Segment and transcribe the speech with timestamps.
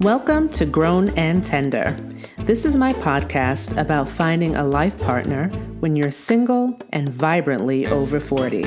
[0.00, 1.96] Welcome to Grown and Tender.
[2.38, 8.18] This is my podcast about finding a life partner when you're single and vibrantly over
[8.18, 8.64] 40.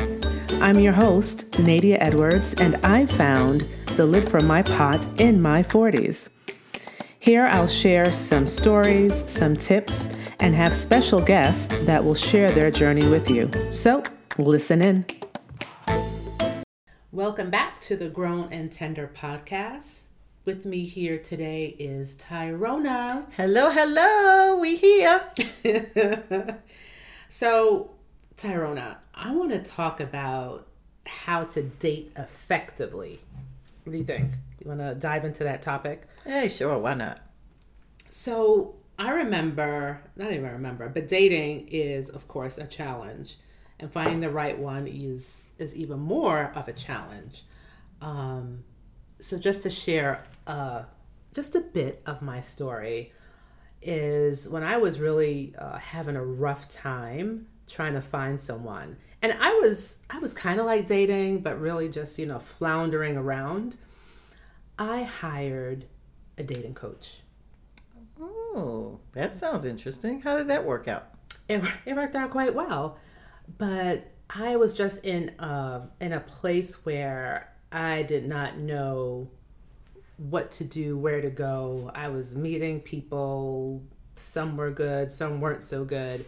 [0.62, 3.68] I'm your host, Nadia Edwards, and I found
[3.98, 6.30] the lid for my pot in my 40s.
[7.20, 10.08] Here I'll share some stories, some tips,
[10.39, 13.52] and have special guests that will share their journey with you.
[13.74, 14.04] So,
[14.38, 15.05] listen in.
[17.18, 20.05] Welcome back to the Grown and Tender podcast.
[20.45, 23.25] With me here today is Tyrona.
[23.35, 25.23] Hello, hello, we here.
[27.27, 27.89] so,
[28.38, 30.67] Tyrona, I want to talk about
[31.08, 33.20] how to date effectively.
[33.84, 34.34] What do you think?
[34.59, 36.03] You want to dive into that topic?
[36.23, 37.20] Hey, sure, why not?
[38.09, 43.38] So, I remember, not even remember, but dating is, of course, a challenge,
[43.80, 47.45] and finding the right one is is even more of a challenge.
[48.02, 48.63] Um,
[49.20, 50.83] so, just to share uh,
[51.33, 53.13] just a bit of my story
[53.81, 59.33] is when I was really uh, having a rough time trying to find someone, and
[59.39, 63.77] I was I was kind of like dating, but really just you know floundering around.
[64.80, 65.86] I hired
[66.38, 67.21] a dating coach.
[68.19, 70.21] Oh, that sounds interesting.
[70.21, 71.09] How did that work out?
[71.49, 72.97] It, it worked out quite well,
[73.58, 79.30] but I was just in uh, in a place where I did not know
[80.17, 81.92] what to do, where to go.
[81.94, 83.83] I was meeting people.
[84.16, 86.25] Some were good, some weren't so good.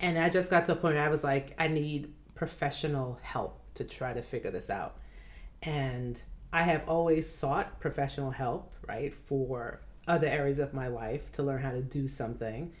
[0.00, 3.60] And I just got to a point where I was like, I need professional help
[3.74, 4.96] to try to figure this out.
[5.62, 6.20] And
[6.52, 11.62] I have always sought professional help, right, for other areas of my life to learn
[11.62, 12.72] how to do something.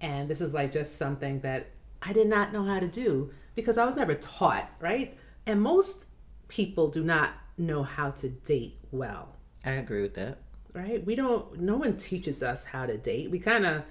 [0.00, 1.70] And this is like just something that
[2.02, 5.18] I did not know how to do because I was never taught, right?
[5.46, 6.06] And most
[6.46, 9.34] people do not know how to date well.
[9.64, 10.38] I agree with that.
[10.72, 11.04] Right?
[11.04, 13.30] We don't no one teaches us how to date.
[13.30, 13.82] We kind of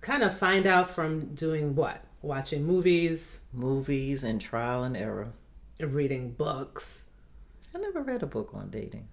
[0.00, 2.04] kind of find out from doing what?
[2.20, 5.32] Watching movies, movies and trial and error,
[5.80, 7.04] reading books.
[7.74, 9.08] I never read a book on dating.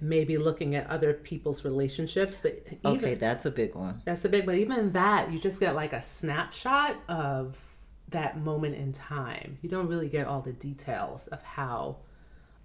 [0.00, 4.02] Maybe looking at other people's relationships, but even, okay, that's a big one.
[4.04, 7.71] That's a big, but even that, you just get like a snapshot of
[8.12, 9.58] that moment in time.
[9.62, 11.96] You don't really get all the details of how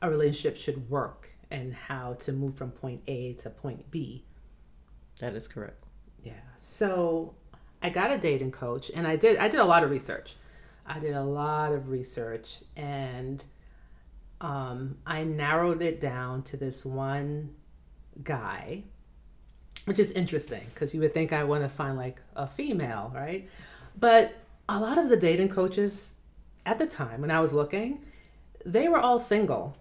[0.01, 4.25] a relationship should work and how to move from point A to point B.
[5.19, 5.83] That is correct.
[6.23, 6.33] Yeah.
[6.57, 7.35] So
[7.81, 10.35] I got a dating coach and I did I did a lot of research.
[10.85, 13.43] I did a lot of research and
[14.39, 17.55] um, I narrowed it down to this one
[18.23, 18.83] guy,
[19.85, 23.49] which is interesting because you would think I want to find like a female, right?
[23.99, 24.35] But
[24.69, 26.15] a lot of the dating coaches
[26.65, 28.03] at the time when I was looking,
[28.65, 29.77] they were all single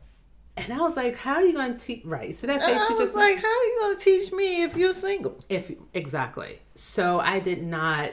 [0.57, 2.35] and I was like, "How are you going to teach?" Right.
[2.35, 4.77] So that face I you just like, "How are you going to teach me if
[4.77, 6.61] you're single?" If exactly.
[6.75, 8.13] So I did not,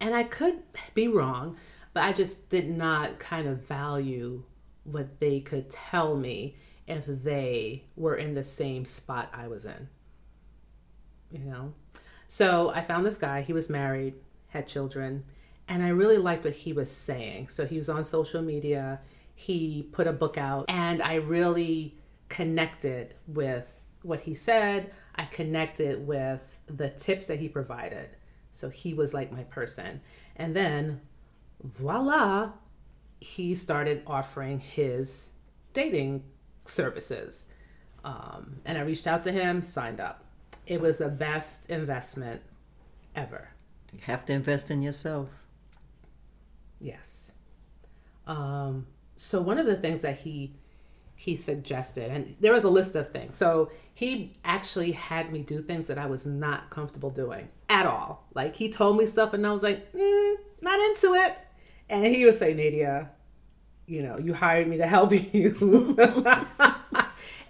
[0.00, 0.62] and I could
[0.94, 1.56] be wrong,
[1.94, 4.42] but I just did not kind of value
[4.84, 6.56] what they could tell me
[6.86, 9.88] if they were in the same spot I was in.
[11.30, 11.74] You know.
[12.26, 13.42] So I found this guy.
[13.42, 14.14] He was married,
[14.48, 15.24] had children,
[15.68, 17.48] and I really liked what he was saying.
[17.48, 19.00] So he was on social media
[19.36, 21.94] he put a book out and I really
[22.28, 24.92] connected with what he said.
[25.14, 28.08] I connected with the tips that he provided.
[28.50, 30.00] So he was like my person.
[30.36, 31.02] And then
[31.62, 32.52] voila,
[33.20, 35.32] he started offering his
[35.74, 36.24] dating
[36.64, 37.46] services.
[38.02, 40.24] Um, and I reached out to him, signed up.
[40.66, 42.40] It was the best investment
[43.14, 43.50] ever.
[43.92, 45.28] You have to invest in yourself.
[46.80, 47.32] Yes.
[48.26, 50.54] Um, so one of the things that he
[51.18, 53.36] he suggested and there was a list of things.
[53.38, 58.26] So he actually had me do things that i was not comfortable doing at all.
[58.34, 61.38] Like he told me stuff and i was like mm, not into it.
[61.88, 63.10] And he would say nadia
[63.86, 65.96] you know you hired me to help you.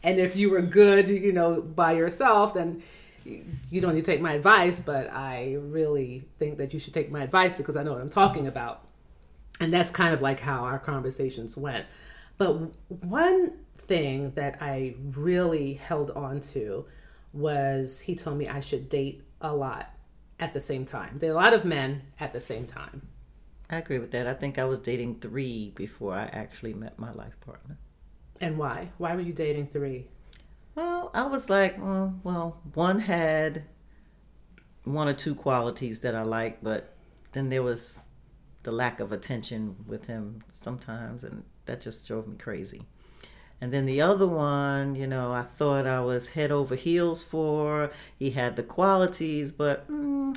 [0.05, 2.83] And if you were good you know by yourself then
[3.25, 7.11] you don't need to take my advice but i really think that you should take
[7.11, 8.87] my advice because i know what i'm talking about
[9.61, 11.87] and that's kind of like how our conversations went.
[12.39, 12.53] But
[12.89, 16.87] one thing that I really held on to
[17.33, 19.91] was he told me I should date a lot
[20.39, 21.19] at the same time.
[21.19, 23.09] There are a lot of men at the same time.
[23.71, 24.27] I agree with that.
[24.27, 27.79] I think I was dating three before I actually met my life partner.
[28.41, 28.91] And why?
[28.99, 30.07] Why were you dating three?
[30.75, 33.65] Well, I was like, well, well, one had
[34.85, 36.95] one or two qualities that I liked, but
[37.33, 38.05] then there was
[38.67, 42.83] the lack of attention with him sometimes, and that just drove me crazy.
[43.61, 47.93] And then the other one, you know, I thought I was head over heels for.
[48.19, 50.37] He had the qualities, but mm,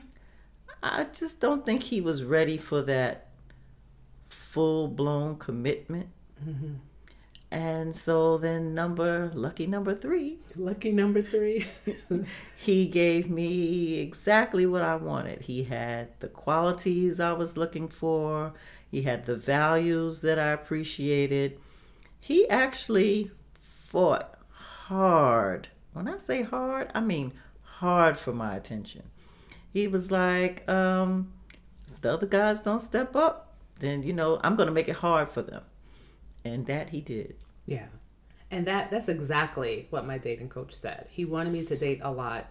[0.83, 3.29] I just don't think he was ready for that
[4.29, 6.09] full blown commitment.
[6.47, 6.75] Mm-hmm.
[7.51, 10.37] And so then, number lucky number three.
[10.55, 11.65] Lucky number three.
[12.57, 15.41] he gave me exactly what I wanted.
[15.41, 18.53] He had the qualities I was looking for,
[18.89, 21.59] he had the values that I appreciated.
[22.19, 25.69] He actually fought hard.
[25.93, 29.03] When I say hard, I mean hard for my attention.
[29.73, 31.33] He was like, um,
[32.01, 35.41] the other guys don't step up, then you know I'm gonna make it hard for
[35.41, 35.63] them
[36.49, 37.35] and that he did.
[37.65, 37.87] Yeah.
[38.51, 41.07] And that that's exactly what my dating coach said.
[41.09, 42.47] He wanted me to date a lot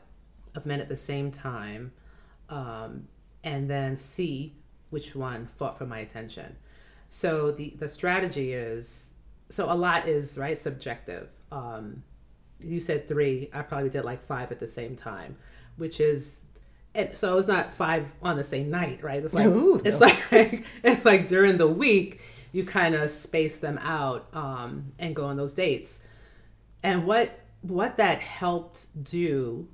[0.54, 1.92] of men at the same time,
[2.48, 3.08] um,
[3.42, 4.54] and then see
[4.90, 6.56] which one fought for my attention.
[7.08, 9.12] So the the strategy is
[9.48, 11.28] so a lot is right subjective.
[11.50, 12.04] Um,
[12.60, 13.50] you said three.
[13.52, 15.36] I probably did like five at the same time,
[15.76, 16.42] which is
[16.94, 19.22] and so it's not five on the same night, right?
[19.22, 20.06] It's like Ooh, it's no.
[20.32, 22.20] like it's like during the week
[22.52, 26.02] you kind of space them out um, and go on those dates.
[26.82, 29.68] And what what that helped do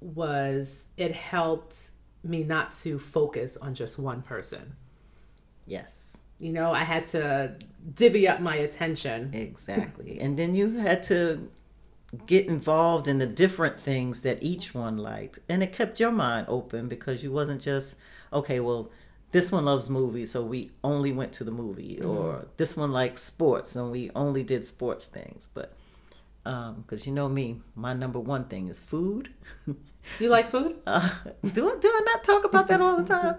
[0.00, 1.90] was it helped
[2.22, 4.76] me not to focus on just one person.
[5.66, 6.16] Yes.
[6.38, 7.56] You know, I had to
[7.94, 9.32] divvy up my attention.
[9.32, 10.20] Exactly.
[10.20, 11.48] and then you had to
[12.26, 15.38] get involved in the different things that each one liked.
[15.48, 17.96] And it kept your mind open because you wasn't just,
[18.32, 18.90] okay, well,
[19.36, 22.08] this one loves movies, so we only went to the movie, mm-hmm.
[22.08, 25.50] or this one likes sports, and we only did sports things.
[25.52, 25.76] But
[26.42, 29.28] because um, you know me, my number one thing is food.
[30.20, 30.76] You like food?
[30.86, 31.10] Uh,
[31.42, 33.34] do do I not talk about that all the time?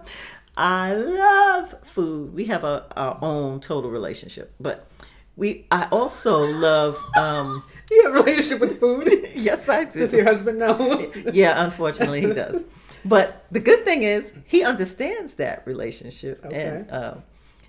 [0.54, 2.34] I love food.
[2.34, 4.86] We have a our own total relationship, but
[5.34, 6.94] we I also love.
[7.16, 9.08] Um, you have a relationship with food?
[9.34, 10.00] yes, I do.
[10.00, 11.10] Does your husband know?
[11.32, 12.64] yeah, unfortunately, he does.
[13.04, 16.66] But the good thing is he understands that relationship, okay.
[16.66, 17.14] and uh,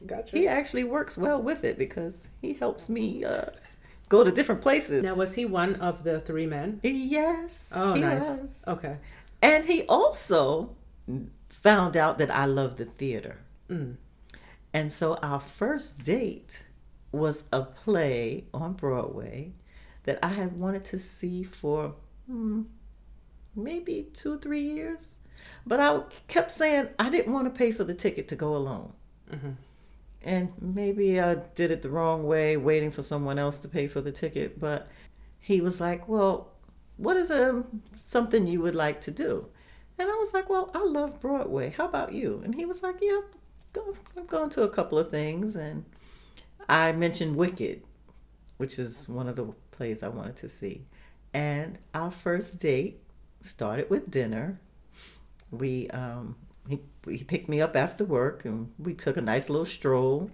[0.05, 0.37] gotcha.
[0.37, 3.45] he actually works well with it because he helps me uh,
[4.09, 5.03] go to different places.
[5.05, 6.79] Now, was he one of the three men?
[6.83, 7.71] Yes.
[7.75, 8.21] Oh, nice.
[8.21, 8.63] Was.
[8.67, 8.97] Okay.
[9.41, 10.75] And he also
[11.49, 13.37] found out that I love the theater.
[13.69, 13.95] Mm.
[14.73, 16.65] And so our first date
[17.11, 19.53] was a play on Broadway
[20.03, 21.95] that I had wanted to see for
[22.27, 22.63] hmm,
[23.55, 25.15] maybe two, three years.
[25.65, 28.93] But I kept saying I didn't want to pay for the ticket to go alone.
[29.31, 29.51] Mm-hmm.
[30.21, 34.01] And maybe I did it the wrong way, waiting for someone else to pay for
[34.01, 34.59] the ticket.
[34.59, 34.89] But
[35.39, 36.49] he was like, Well,
[36.97, 39.47] what is a, um, something you would like to do?
[39.97, 41.69] And I was like, Well, I love Broadway.
[41.69, 42.41] How about you?
[42.43, 43.21] And he was like, Yeah,
[44.17, 45.55] I've gone to a couple of things.
[45.55, 45.85] And
[46.67, 47.83] I mentioned Wicked,
[48.57, 50.85] which is one of the plays I wanted to see.
[51.33, 53.01] And our first date
[53.41, 54.59] started with dinner
[55.51, 56.35] we um,
[56.67, 60.29] he, he picked me up after work and we took a nice little stroll.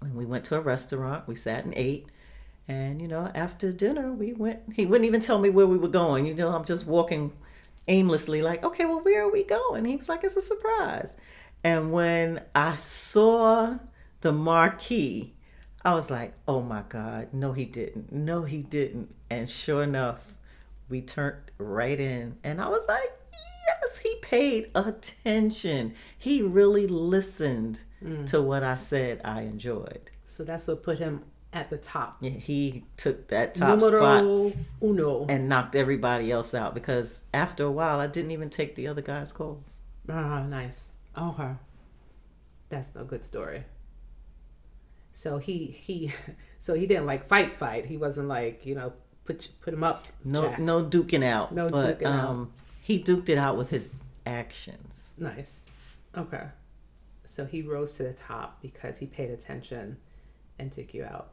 [0.00, 2.06] And we went to a restaurant we sat and ate.
[2.66, 5.88] And you know after dinner we went he wouldn't even tell me where we were
[5.88, 6.26] going.
[6.26, 7.32] You know i'm just walking
[7.86, 9.84] aimlessly like okay well where are we going?
[9.84, 11.14] He was like it's a surprise.
[11.62, 13.78] And when i saw
[14.22, 15.34] the marquee
[15.84, 18.10] i was like oh my god no he didn't.
[18.12, 19.14] No he didn't.
[19.28, 20.34] And sure enough
[20.88, 22.36] we turned right in.
[22.42, 23.13] And i was like
[23.94, 25.94] yes, he paid attention.
[26.18, 28.26] He really listened mm.
[28.26, 30.10] to what I said I enjoyed.
[30.24, 31.22] So that's what put him
[31.52, 32.18] at the top.
[32.20, 35.26] Yeah, he took that top Numero spot uno.
[35.28, 39.02] and knocked everybody else out because after a while, I didn't even take the other
[39.02, 39.76] guy's calls.
[40.08, 40.90] Ah, nice.
[41.16, 41.52] Okay,
[42.68, 43.64] that's a good story.
[45.12, 46.12] So he he,
[46.58, 47.86] so he didn't like fight fight.
[47.86, 48.92] He wasn't like you know
[49.24, 50.04] put put him up.
[50.24, 50.58] No Jack.
[50.58, 51.54] no duking out.
[51.54, 53.90] No but, duking um, out he duked it out with his
[54.26, 55.14] actions.
[55.16, 55.64] Nice.
[56.14, 56.44] Okay.
[57.24, 59.96] So he rose to the top because he paid attention
[60.58, 61.32] and took you out.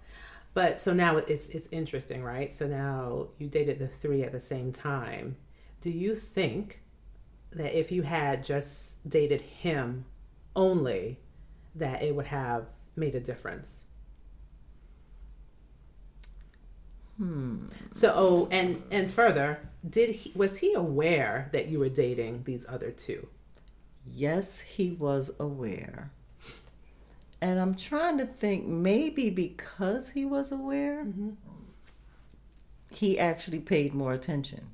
[0.53, 2.53] But so now it's it's interesting, right?
[2.53, 5.35] So now you dated the three at the same time.
[5.81, 6.83] Do you think
[7.51, 10.05] that if you had just dated him
[10.55, 11.19] only,
[11.75, 13.83] that it would have made a difference?
[17.17, 17.65] Hmm.
[17.91, 22.65] So, oh, and and further, did he was he aware that you were dating these
[22.67, 23.27] other two?
[24.05, 26.11] Yes, he was aware.
[27.41, 31.31] And I'm trying to think maybe because he was aware, mm-hmm.
[32.91, 34.67] he actually paid more attention.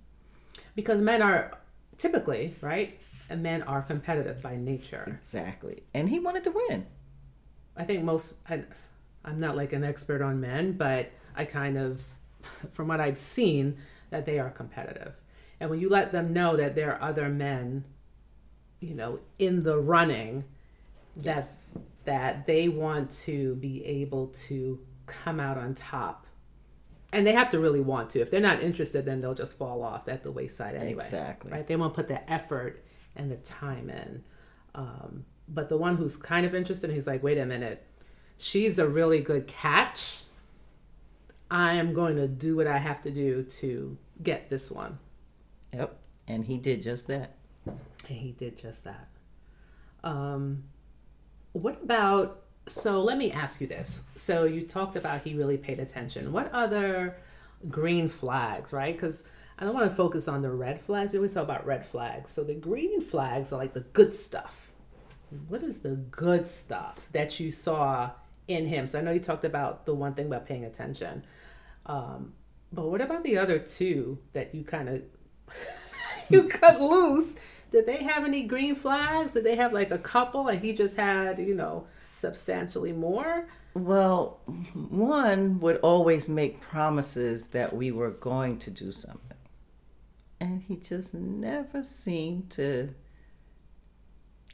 [0.75, 1.58] Because men are
[1.98, 3.00] typically, right?
[3.29, 5.17] And men are competitive by nature.
[5.22, 5.84] Exactly.
[5.94, 6.86] And he wanted to win.
[7.75, 8.63] I think most I,
[9.24, 12.01] I'm not like an expert on men, but I kind of,
[12.72, 13.77] from what I've seen,
[14.10, 15.13] that they are competitive.
[15.60, 17.86] And when you let them know that there are other men,
[18.80, 20.46] you know, in the running,
[21.16, 21.70] yes.
[21.74, 26.25] that that they want to be able to come out on top.
[27.12, 28.22] And they have to really want to.
[28.22, 31.04] If they're not interested, then they'll just fall off at the wayside anyway.
[31.04, 31.51] Exactly.
[31.51, 31.68] Right?
[31.68, 32.86] They won't put the effort
[33.18, 34.24] and the time in.
[34.74, 37.86] Um, but the one who's kind of interested, he's like, wait a minute,
[38.38, 40.24] she's a really good catch.
[41.50, 45.00] I am going to do what I have to do to get this one.
[45.74, 45.98] Yep.
[46.27, 47.36] And he did just that.
[47.66, 49.08] And he did just that.
[50.04, 50.63] Um,
[51.54, 54.01] what about so let me ask you this.
[54.16, 56.32] So you talked about he really paid attention.
[56.32, 57.18] What other
[57.70, 58.94] green flags, right?
[58.96, 59.24] Because
[59.58, 61.12] I don't want to focus on the red flags.
[61.12, 62.30] We always talk about red flags.
[62.30, 64.72] So the green flags are like the good stuff.
[65.48, 68.12] What is the good stuff that you saw
[68.48, 68.88] in him?
[68.88, 71.24] So I know you talked about the one thing about paying attention.
[71.86, 72.34] Um,
[72.72, 75.04] but what about the other two that you kind of
[76.30, 77.36] you cut loose?
[77.72, 79.32] Did they have any green flags?
[79.32, 83.48] Did they have like a couple and he just had, you know, substantially more?
[83.74, 84.39] Well,
[84.74, 89.38] one would always make promises that we were going to do something.
[90.39, 92.94] And he just never seemed to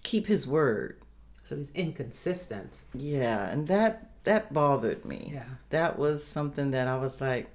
[0.04, 1.03] keep his word.
[1.44, 2.82] So he's inconsistent.
[2.94, 5.32] Yeah, and that that bothered me.
[5.34, 5.46] Yeah.
[5.70, 7.54] That was something that I was like,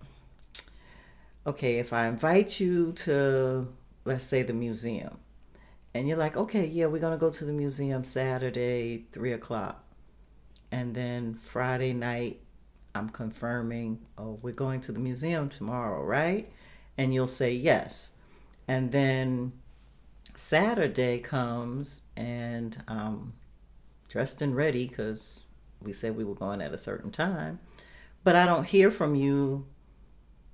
[1.46, 3.68] okay, if I invite you to
[4.04, 5.18] let's say the museum,
[5.94, 9.82] and you're like, okay, yeah, we're gonna go to the museum Saturday, three o'clock,
[10.70, 12.40] and then Friday night,
[12.94, 16.50] I'm confirming, oh, we're going to the museum tomorrow, right?
[16.98, 18.12] And you'll say yes,
[18.66, 19.52] and then
[20.34, 23.32] Saturday comes and um,
[24.08, 25.44] dressed and ready because
[25.82, 27.60] we said we were going at a certain time,
[28.24, 29.66] but I don't hear from you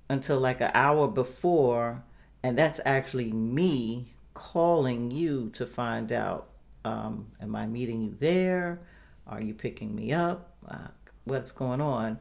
[0.09, 2.03] until like an hour before,
[2.43, 6.49] and that's actually me calling you to find out
[6.85, 8.79] um, am I meeting you there?
[9.25, 10.55] Are you picking me up?
[10.67, 10.89] Uh,
[11.23, 12.19] what's going on?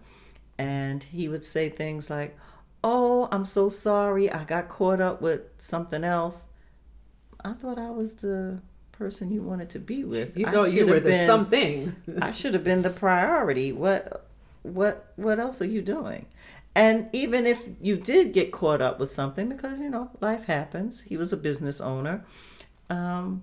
[0.57, 2.37] And he would say things like,
[2.83, 4.31] Oh, I'm so sorry.
[4.31, 6.45] I got caught up with something else.
[7.43, 8.61] I thought I was the
[8.97, 10.37] person you wanted to be with.
[10.37, 11.97] You thought you were the been, something.
[12.21, 13.73] I should have been the priority.
[13.73, 14.27] What
[14.63, 16.27] what what else are you doing?
[16.75, 21.03] And even if you did get caught up with something, because you know life happens,
[21.03, 22.25] he was a business owner.
[22.91, 23.43] Um,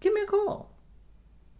[0.00, 0.70] give me a call.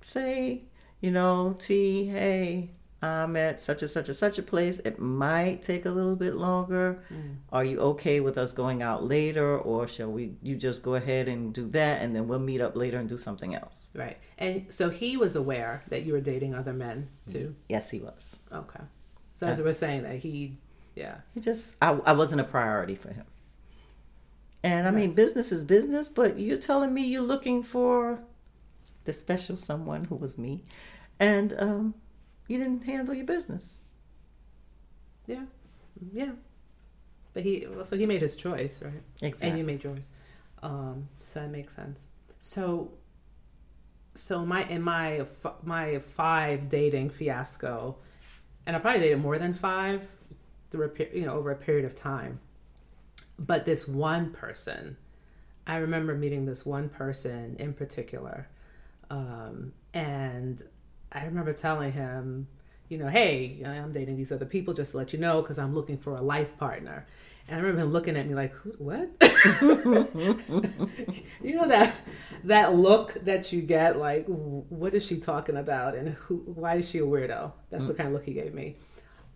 [0.00, 0.64] Say,
[1.00, 2.71] you know, T, hey,
[3.07, 4.79] I'm at such and such and such a place.
[4.81, 7.03] It might take a little bit longer.
[7.13, 7.37] Mm.
[7.53, 10.35] Are you okay with us going out later, or shall we?
[10.43, 13.19] You just go ahead and do that, and then we'll meet up later and do
[13.19, 13.89] something else.
[13.95, 14.19] Right.
[14.39, 17.55] And so he was aware that you were dating other men too.
[17.69, 18.39] Yes, he was.
[18.53, 18.81] Okay.
[19.35, 20.57] So as I was saying that he
[20.97, 21.17] yeah.
[21.35, 23.27] He just, I, I wasn't a priority for him.
[24.63, 28.19] And I mean, business is business, but you're telling me you're looking for
[29.05, 30.65] the special someone who was me,
[31.21, 31.95] and um,
[32.49, 33.75] you didn't handle your business.
[35.26, 35.45] Yeah,
[36.12, 36.33] yeah.
[37.33, 39.03] But he, well, so he made his choice, right?
[39.21, 39.49] Exactly.
[39.49, 40.12] And you made yours.
[40.62, 42.09] Um, so that makes sense.
[42.38, 42.93] So,
[44.15, 45.26] so my in my
[45.62, 47.97] my five dating fiasco,
[48.67, 50.09] and I probably dated more than five
[50.71, 52.41] through a you know over a period of time.
[53.38, 54.97] But this one person,
[55.67, 58.49] I remember meeting this one person in particular,
[59.11, 60.62] um, and
[61.13, 62.49] I remember telling him,
[62.89, 65.75] you know, hey, I'm dating these other people just to let you know because I'm
[65.75, 67.07] looking for a life partner.
[67.49, 69.09] And I remember him looking at me like, "What?"
[71.43, 71.95] you know that
[72.43, 76.39] that look that you get, like, "What is she talking about?" And who?
[76.39, 77.53] Why is she a weirdo?
[77.71, 77.89] That's mm.
[77.89, 78.75] the kind of look he gave me.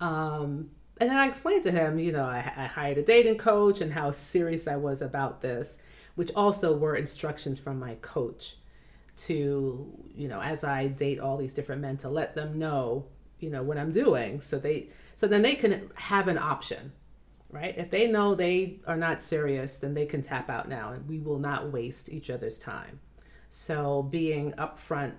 [0.00, 3.80] Um, and then I explained to him, you know, I, I hired a dating coach
[3.80, 5.78] and how serious I was about this,
[6.14, 8.56] which also were instructions from my coach
[9.26, 13.06] to, you know, as I date all these different men, to let them know,
[13.38, 14.40] you know, what I'm doing.
[14.40, 16.92] So they, so then they can have an option,
[17.50, 17.74] right?
[17.76, 21.18] If they know they are not serious, then they can tap out now and we
[21.18, 23.00] will not waste each other's time.
[23.48, 25.14] So being upfront,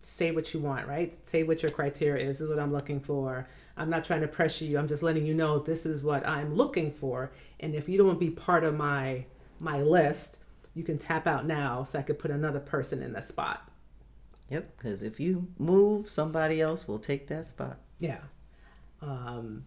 [0.00, 1.16] say what you want, right?
[1.28, 3.48] Say what your criteria is, this is what I'm looking for
[3.80, 4.78] I'm not trying to pressure you.
[4.78, 7.32] I'm just letting you know this is what I'm looking for.
[7.60, 9.24] And if you don't be part of my
[9.58, 10.40] my list,
[10.74, 13.68] you can tap out now so I could put another person in the spot.
[14.50, 17.78] Yep, because if you move, somebody else will take that spot.
[17.98, 18.20] Yeah.
[19.00, 19.64] Um,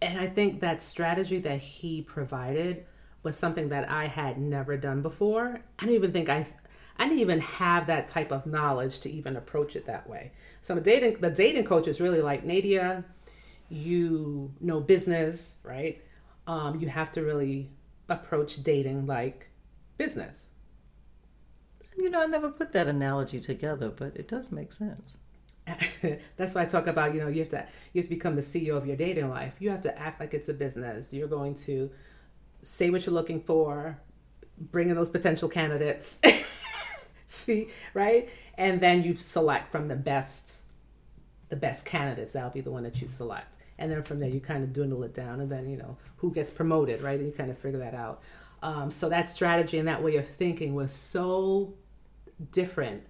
[0.00, 2.86] and I think that strategy that he provided
[3.22, 5.60] was something that I had never done before.
[5.78, 6.46] I didn't even think I
[6.98, 10.32] I didn't even have that type of knowledge to even approach it that way.
[10.62, 13.04] So I'm dating the dating coach is really like Nadia,
[13.68, 16.02] you know business, right?
[16.46, 17.70] Um, you have to really
[18.08, 19.50] approach dating like
[19.96, 20.48] business.
[21.96, 25.16] You know, I never put that analogy together, but it does make sense.
[26.36, 28.42] That's why I talk about, you know, you have to you have to become the
[28.42, 29.54] CEO of your dating life.
[29.58, 31.12] You have to act like it's a business.
[31.12, 31.90] You're going to
[32.62, 33.98] say what you're looking for,
[34.58, 36.20] bring in those potential candidates.
[37.26, 38.28] See, right?
[38.56, 40.62] And then you select from the best
[41.48, 42.32] the best candidates.
[42.32, 43.56] That'll be the one that you select.
[43.78, 46.32] And then from there you kind of dwindle it down and then, you know, who
[46.32, 47.18] gets promoted, right?
[47.18, 48.22] And you kind of figure that out.
[48.66, 51.74] Um, so that strategy and that way of thinking was so
[52.50, 53.04] different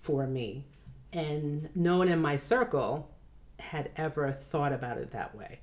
[0.00, 0.64] for me.
[1.12, 3.08] And no one in my circle
[3.60, 5.60] had ever thought about it that way.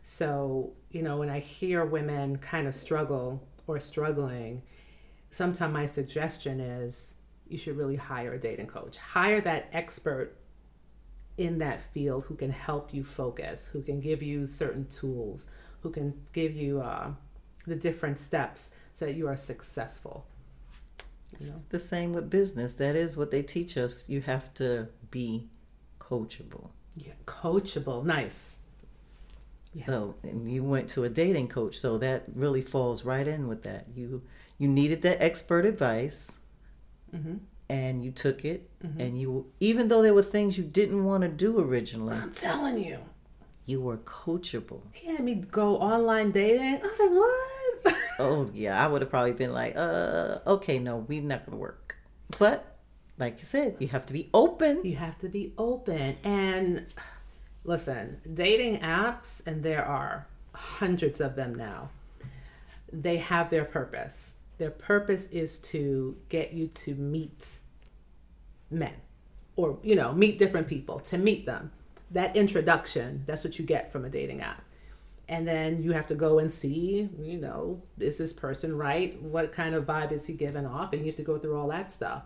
[0.00, 4.62] So, you know, when I hear women kind of struggle or struggling,
[5.28, 7.12] sometimes my suggestion is
[7.46, 8.96] you should really hire a dating coach.
[8.96, 10.34] Hire that expert
[11.36, 15.48] in that field who can help you focus, who can give you certain tools,
[15.82, 17.12] who can give you uh,
[17.66, 20.26] the different steps so that you are successful.
[21.38, 21.62] You know?
[21.70, 22.74] The same with business.
[22.74, 24.04] That is what they teach us.
[24.06, 25.48] You have to be
[25.98, 26.70] coachable.
[26.96, 28.04] Yeah, coachable.
[28.04, 28.58] Nice.
[29.74, 29.86] Yeah.
[29.86, 33.62] So, and you went to a dating coach, so that really falls right in with
[33.62, 33.86] that.
[33.94, 34.22] You
[34.58, 36.36] you needed that expert advice,
[37.14, 37.36] mm-hmm.
[37.70, 39.00] and you took it, mm-hmm.
[39.00, 42.14] and you even though there were things you didn't want to do originally.
[42.14, 42.98] I'm telling you,
[43.66, 44.82] you were coachable.
[44.92, 46.80] He had me go online dating.
[46.82, 47.96] I was like, what?
[48.18, 51.98] oh yeah, I would have probably been like, uh, okay, no, we're not gonna work.
[52.38, 52.76] But
[53.18, 54.80] like you said, you have to be open.
[54.84, 56.86] You have to be open and
[57.64, 61.90] listen, dating apps, and there are hundreds of them now,
[62.92, 64.34] they have their purpose.
[64.58, 67.56] Their purpose is to get you to meet
[68.70, 68.94] men
[69.56, 71.72] or, you know, meet different people, to meet them.
[72.12, 74.62] That introduction, that's what you get from a dating app.
[75.28, 79.20] And then you have to go and see, you know, is this person right?
[79.22, 80.92] What kind of vibe is he giving off?
[80.92, 82.24] And you have to go through all that stuff.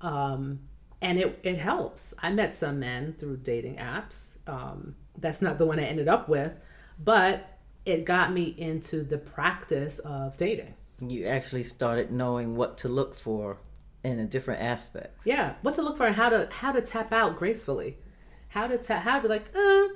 [0.00, 0.60] Um,
[1.00, 2.12] and it, it helps.
[2.22, 4.38] I met some men through dating apps.
[4.46, 6.54] Um, that's not the one I ended up with,
[7.02, 10.74] but it got me into the practice of dating.
[11.00, 13.58] You actually started knowing what to look for
[14.02, 15.20] in a different aspect.
[15.24, 17.96] Yeah, what to look for and how to how to tap out gracefully,
[18.54, 19.54] how to tell how to like.
[19.54, 19.88] Uh,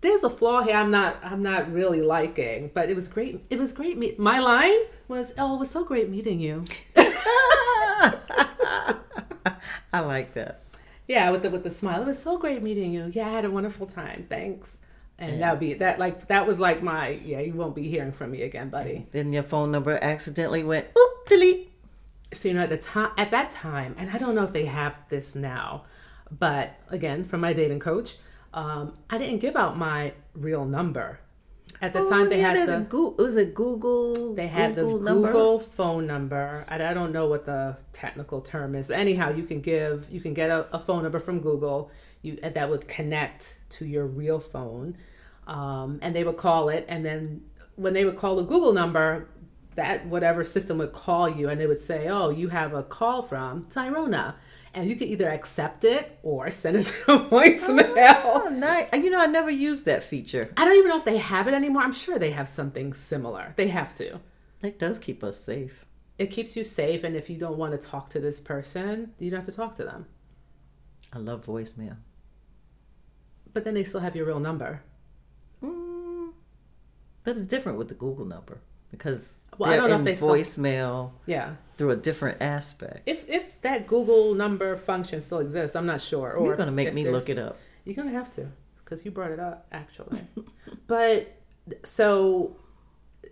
[0.00, 3.44] there's a flaw here I'm not I'm not really liking, but it was great.
[3.50, 3.96] It was great.
[3.98, 6.64] Me- my line was, "Oh, it was so great meeting you."
[9.92, 10.62] I like that.
[11.06, 12.02] Yeah, with the with the smile.
[12.02, 13.10] It was so great meeting you.
[13.12, 14.24] Yeah, I had a wonderful time.
[14.28, 14.78] Thanks.
[15.18, 15.38] And yeah.
[15.40, 18.30] that would be that like that was like my yeah, you won't be hearing from
[18.30, 19.06] me again, buddy.
[19.10, 21.70] Then your phone number accidentally went oop delete.
[22.32, 24.64] So you know at the time at that time, and I don't know if they
[24.64, 25.84] have this now,
[26.38, 28.16] but again, from my dating coach,
[28.54, 31.20] um, I didn't give out my real number
[31.82, 33.24] at the oh, time, they yeah, had the Google.
[33.24, 34.34] Was it Google?
[34.34, 35.28] They had Google the number?
[35.28, 36.64] Google phone number.
[36.68, 40.20] I, I don't know what the technical term is, but anyhow, you can give, you
[40.20, 41.90] can get a, a phone number from Google.
[42.22, 44.96] You that would connect to your real phone,
[45.48, 46.84] um, and they would call it.
[46.88, 47.42] And then
[47.74, 49.28] when they would call the Google number,
[49.74, 53.22] that whatever system would call you, and it would say, "Oh, you have a call
[53.22, 54.34] from Tyrona."
[54.74, 58.20] And you can either accept it or send it to a voicemail.
[58.24, 58.88] Oh, nice.
[58.92, 60.42] You know, I never used that feature.
[60.56, 61.82] I don't even know if they have it anymore.
[61.82, 63.52] I'm sure they have something similar.
[63.56, 64.20] They have to.
[64.62, 65.84] It does keep us safe.
[66.18, 69.30] It keeps you safe, and if you don't want to talk to this person, you
[69.30, 70.06] don't have to talk to them.
[71.12, 71.96] I love voicemail.
[73.52, 74.82] But then they still have your real number.
[75.62, 76.32] Mm,
[77.24, 78.60] but it's different with the Google number
[78.92, 80.44] because well, I don't know if they voicemail.
[80.44, 81.54] Still, yeah.
[81.76, 83.02] Through a different aspect.
[83.06, 86.32] If if that Google number function still exists, I'm not sure.
[86.32, 87.58] Or you're gonna make me look it up.
[87.84, 88.48] You're gonna have to
[88.84, 90.20] because you brought it up actually.
[90.86, 91.34] but
[91.82, 92.56] so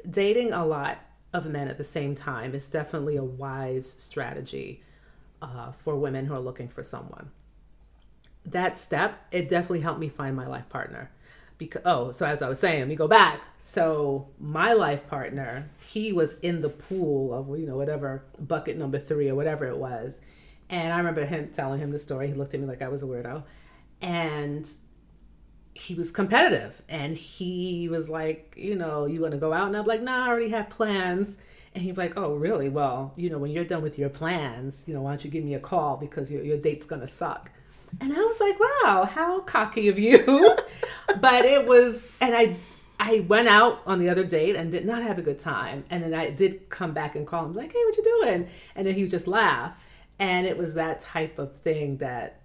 [0.09, 0.99] dating a lot
[1.33, 4.83] of men at the same time is definitely a wise strategy
[5.41, 7.31] uh, for women who are looking for someone.
[8.45, 11.11] That step, it definitely helped me find my life partner
[11.61, 13.45] because oh so as i was saying we go back.
[13.61, 18.99] So my life partner he was in the pool of you know whatever bucket number
[18.99, 20.21] three or whatever it was.
[20.71, 22.27] And i remember him telling him the story.
[22.29, 23.45] He looked at me like i was a weirdo.
[24.01, 24.69] And
[25.75, 26.83] he was competitive.
[26.89, 29.69] And he was like you know you want to go out?
[29.69, 31.37] And i'm like nah i already have plans.
[31.75, 32.71] And he's like oh really?
[32.71, 35.45] Well you know when you're done with your plans you know why don't you give
[35.45, 37.53] me a call because your, your date's gonna suck
[38.01, 40.25] and I was like, wow, how cocky of you.
[41.21, 42.57] but it was, and I,
[42.99, 45.85] I went out on the other date and did not have a good time.
[45.91, 48.49] And then I did come back and call him, like, hey, what you doing?
[48.77, 49.73] And then he would just laugh.
[50.19, 52.43] And it was that type of thing that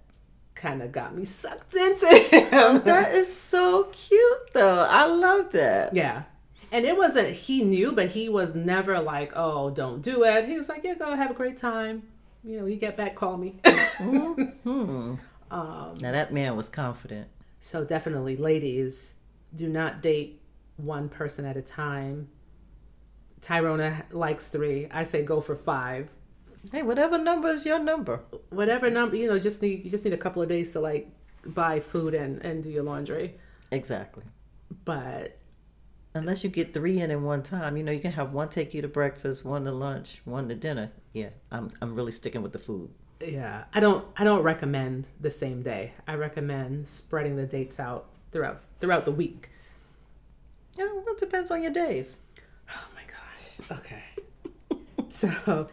[0.55, 2.81] kind of got me sucked into him.
[2.85, 4.87] that is so cute, though.
[4.89, 5.93] I love that.
[5.93, 6.23] Yeah.
[6.71, 10.45] And it wasn't, he knew, but he was never like, oh, don't do it.
[10.45, 12.03] He was like, yeah, go have a great time.
[12.43, 13.55] You know, you get back, call me.
[13.95, 15.15] Mm-hmm.
[15.51, 15.97] Hmm.
[15.97, 17.27] now, that man was confident.
[17.59, 19.15] So, definitely, ladies,
[19.53, 20.41] do not date
[20.77, 22.29] one person at a time.
[23.41, 24.87] Tyrona likes three.
[24.91, 26.09] I say go for five.
[26.71, 28.23] Hey, whatever number is your number.
[28.49, 31.09] Whatever number, you know, just need you just need a couple of days to like
[31.45, 33.35] buy food and and do your laundry.
[33.71, 34.23] Exactly.
[34.83, 35.37] But
[36.15, 38.73] Unless you get three in in one time, you know, you can have one take
[38.73, 40.93] you to breakfast, one to lunch, one to dinner.
[41.11, 42.89] Yeah, I'm I'm really sticking with the food.
[43.21, 45.93] Yeah, I don't I don't recommend the same day.
[46.07, 49.49] I recommend spreading the dates out throughout throughout the week.
[50.77, 52.19] Yeah, well, it depends on your days.
[52.69, 53.79] Oh my gosh.
[53.79, 54.03] Okay.
[55.09, 55.69] so,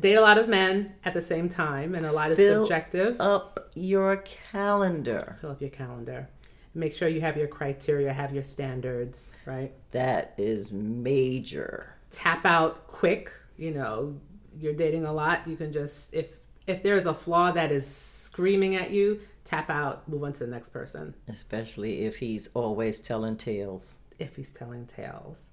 [0.00, 3.20] date a lot of men at the same time, and a lot is Fill subjective.
[3.20, 4.18] Up your
[4.52, 5.36] calendar.
[5.40, 6.28] Fill up your calendar.
[6.74, 9.72] Make sure you have your criteria, have your standards, right?
[9.92, 11.96] That is major.
[12.10, 13.30] Tap out quick.
[13.56, 14.18] You know,
[14.58, 15.46] you're dating a lot.
[15.46, 20.08] You can just if if there's a flaw that is screaming at you, tap out.
[20.08, 21.14] Move on to the next person.
[21.28, 23.98] Especially if he's always telling tales.
[24.18, 25.50] If he's telling tales,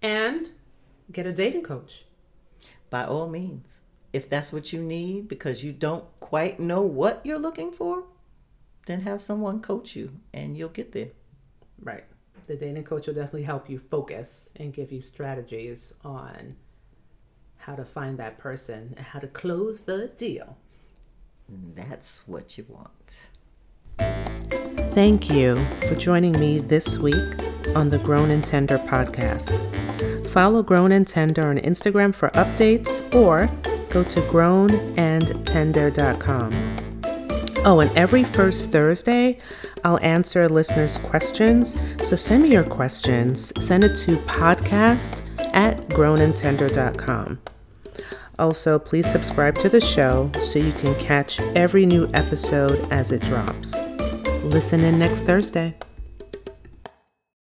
[0.00, 0.50] and
[1.10, 2.04] get a dating coach.
[2.90, 3.80] By all means.
[4.12, 8.04] If that's what you need because you don't quite know what you're looking for,
[8.86, 11.10] then have someone coach you and you'll get there.
[11.82, 12.04] Right.
[12.46, 16.56] The dating coach will definitely help you focus and give you strategies on
[17.68, 20.56] how to find that person and how to close the deal.
[21.74, 23.28] That's what you want.
[24.94, 27.14] Thank you for joining me this week
[27.76, 29.52] on the Grown and Tender podcast.
[30.30, 33.50] Follow Grown and Tender on Instagram for updates or
[33.90, 36.76] go to grownandtender.com.
[37.66, 39.38] Oh, and every first Thursday,
[39.84, 41.76] I'll answer listeners' questions.
[42.02, 43.52] So send me your questions.
[43.60, 47.40] Send it to podcast at grownandtender.com.
[48.38, 53.22] Also, please subscribe to the show so you can catch every new episode as it
[53.22, 53.76] drops.
[54.44, 55.74] Listen in next Thursday.